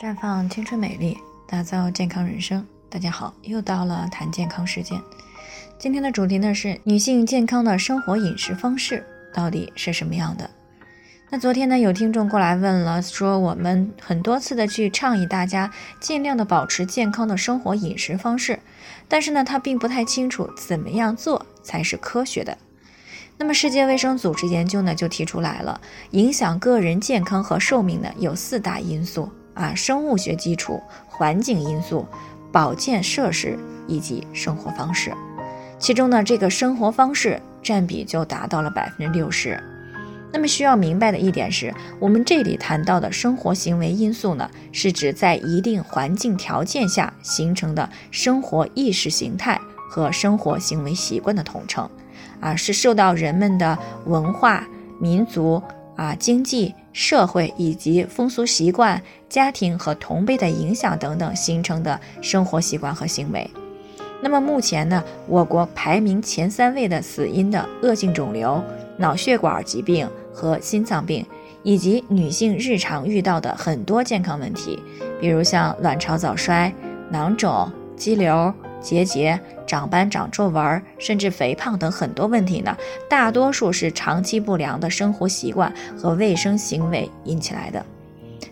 [0.00, 2.66] 绽放青春美丽，打造健康人生。
[2.88, 4.98] 大家好，又到了谈健康时间。
[5.78, 9.04] 今天的主题呢是女性健康的生活饮食方式
[9.34, 10.48] 到底是什么样的？
[11.28, 15.70] 那昨天呢有听众过来问了，说我们很多次的去倡议大家
[16.00, 18.58] 尽量的保持健康的生活饮食方式，
[19.06, 22.56] 但是呢他并不太清楚怎么样做才是科学的。
[23.36, 25.78] 那么世界卫生组织研究呢就提出来了，
[26.12, 29.30] 影响个人健康和寿命呢有四大因素。
[29.54, 32.06] 啊，生物学基础、环境因素、
[32.52, 35.12] 保健设施以及生活方式，
[35.78, 39.62] 其中呢，这个生活方式占比就达到了百分之六十。
[40.32, 51.90] 那么需要明白的一点是，我们这里谈到的生活行为因素呢，是指在一定环境条件下形成的生活意识形态和生活行为习惯的统称，
[52.38, 54.64] 啊，是受到人们的文化、
[55.00, 55.60] 民族。
[56.00, 63.46] 啊，经济社会以及风俗习惯、家庭和同辈的影响等等形成的生活习惯和行为。
[64.22, 68.64] 那么目前呢，我国排名前三位的死因的恶性肿瘤、
[68.96, 71.22] 脑血管疾病和心脏病，
[71.62, 74.78] 以及女性日常遇到的很多健康问题，
[75.20, 76.72] 比如像卵巢早衰、
[77.10, 78.50] 囊肿、肌瘤。
[78.80, 82.76] 结节、长斑、长皱纹，甚至肥胖等很多问题呢，
[83.08, 87.84] 大多数是长期不良的生活习惯和卫生行为引起来的。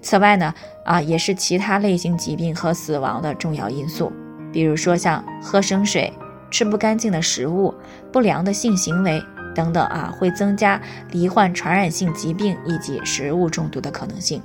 [0.00, 4.12] 此外呢，啊，也是其他类型疾病和死亡的重要因素，
[4.52, 6.12] 比如说像喝生水、
[6.50, 7.74] 吃不干净的食物、
[8.12, 9.22] 不良的性行为
[9.54, 10.80] 等等啊，会增加
[11.10, 14.42] 罹患传染性疾病以及食物中毒的可能性。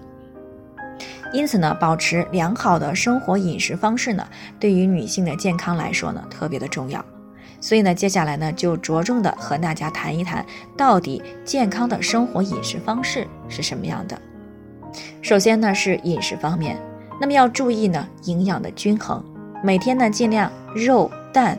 [1.32, 4.28] 因此呢，保持良好的生活饮食方式呢，
[4.60, 7.04] 对于女性的健康来说呢，特别的重要。
[7.62, 10.46] 所以呢，接下来呢，就着重的和大家谈一谈，
[10.78, 14.20] 到底健康的生活饮食方式是什么样的。
[15.22, 16.78] 首先呢，是饮食方面，
[17.20, 19.24] 那么要注意呢，营养的均衡，
[19.62, 21.58] 每天呢，尽量肉、蛋、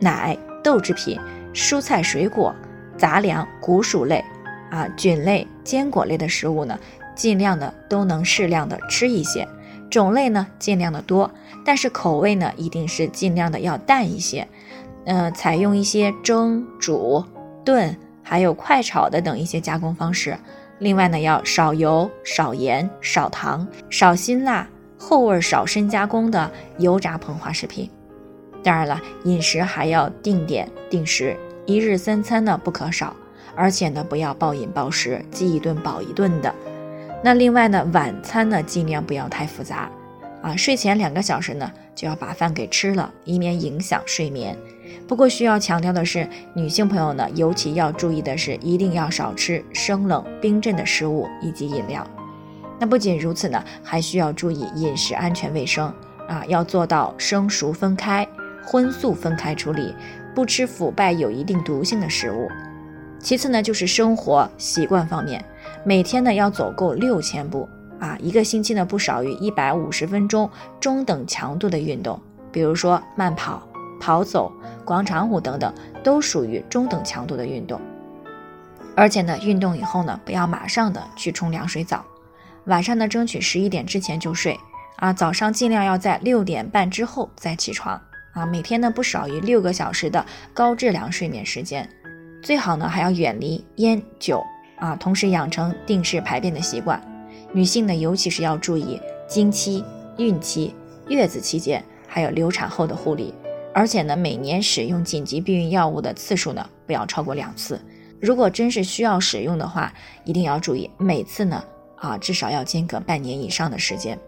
[0.00, 1.18] 奶、豆制品、
[1.54, 2.54] 蔬菜、水果、
[2.96, 4.22] 杂粮、谷薯类，
[4.70, 6.78] 啊，菌类、坚果类的食物呢。
[7.18, 9.46] 尽量的都能适量的吃一些，
[9.90, 11.28] 种类呢尽量的多，
[11.64, 14.46] 但是口味呢一定是尽量的要淡一些，
[15.04, 17.24] 呃，采用一些蒸、煮、
[17.64, 20.38] 炖，还有快炒的等一些加工方式。
[20.78, 26.48] 另外呢，要少油、少盐、少糖、少辛辣、后味少深加工的
[26.78, 27.90] 油炸膨化食品。
[28.62, 31.36] 当然了，饮食还要定点定时，
[31.66, 33.16] 一日三餐呢不可少，
[33.56, 36.54] 而且呢不要暴饮暴食，饥一顿饱一顿的。
[37.22, 39.90] 那另外呢，晚餐呢尽量不要太复杂，
[40.40, 44.56] 啊，睡前两个小时呢就要把饭给吃了，以免影响睡眠。
[45.06, 52.06] 不过需要强调的是，女性朋友呢尤其要注意的是，一定要少吃生冷冰镇的食物以及饮料。
[52.78, 55.92] 那不仅如此呢，还需要注意饮食安全卫生
[56.28, 58.26] 啊，要做到生熟分开、
[58.64, 59.92] 荤素分开处理，
[60.36, 62.48] 不吃腐败有一定毒性的食物。
[63.18, 65.44] 其次呢，就是生活习惯方面。
[65.84, 67.68] 每天呢要走够六千步
[67.98, 70.48] 啊，一个星期呢不少于一百五十分钟
[70.80, 72.20] 中等强度的运动，
[72.52, 73.66] 比如说慢跑、
[74.00, 74.52] 跑走、
[74.84, 77.80] 广场舞等等，都属于中等强度的运动。
[78.94, 82.04] 而且呢，运动以后呢，不要马上的去冲凉水澡，
[82.64, 84.58] 晚上呢争取十一点之前就睡
[84.96, 88.00] 啊，早上尽量要在六点半之后再起床
[88.32, 91.88] 啊，每天呢不少于六个小时的高质量睡眠时间，
[92.42, 94.44] 最好呢还要远离烟酒。
[94.78, 97.00] 啊，同时养成定时排便的习惯。
[97.52, 99.84] 女性呢，尤其是要注意经期、
[100.18, 100.74] 孕期、
[101.08, 103.34] 月子期间，还有流产后的护理。
[103.74, 107.80] 而且呢，每年使用紧急避孕药物的次数呢，不要超过两次。
[108.20, 109.92] 如果真是需要使用的话，
[110.24, 111.62] 一定要注意每次呢，
[111.96, 114.18] 啊，至少要间隔半年以上的时间。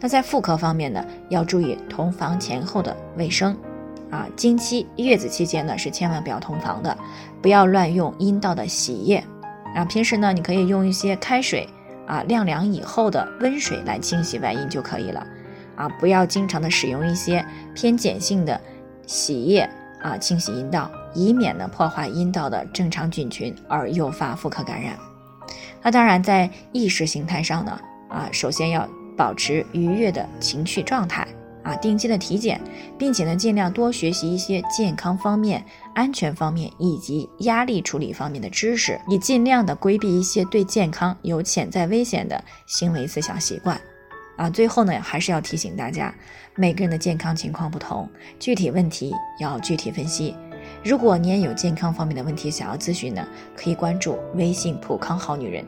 [0.00, 3.56] 那在妇科方面呢，要注意同房前后的卫生。
[4.10, 6.96] 啊，经期、月子期间呢，是千万不要同房的，
[7.42, 9.22] 不要乱用阴道的洗液。
[9.76, 11.68] 啊，平时呢，你可以用一些开水
[12.06, 15.24] 啊，晾凉以后的温水来清洗外阴就可以了。
[15.76, 17.44] 啊，不要经常的使用一些
[17.74, 18.58] 偏碱性的
[19.06, 19.68] 洗液
[20.00, 24.94] 啊，清洗阴道，以免呢破坏阴道的正常菌群而诱发妇科感染。
[25.82, 31.28] 那当然，在意识形态上呢，啊，首先要保持愉悦的情绪状态。
[31.66, 32.60] 啊，定期的体检，
[32.96, 35.64] 并且呢，尽量多学习一些健康方面、
[35.96, 43.80] 安全方面以及压力处理方面的知识，以尽量的规避一些对健康有潜在危险的行为思想习惯。
[44.36, 46.14] 啊，最后呢，还是要提醒大家，
[46.54, 48.08] 每个人的健康情况不同，
[48.38, 50.36] 具体问题要具体分析。
[50.84, 53.26] 如果你也有健康方面的问题想要咨询呢，
[53.56, 55.64] 可以关注微信“普康好女人”，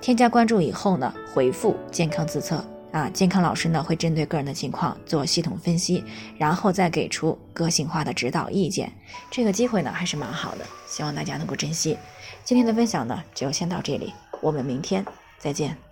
[0.00, 2.64] 添加关注以后呢，回复“健康自测”。
[2.92, 6.02] 啊，健康老师呢会针对个人的情况做系统分析，
[6.36, 8.92] 然后再给出个性化的指导意见。
[9.30, 11.96] 这个机会呢还是蛮好的，希望大家能够珍惜。
[12.44, 15.04] 今天的分享呢就先到这里，我们明天
[15.38, 15.89] 再见。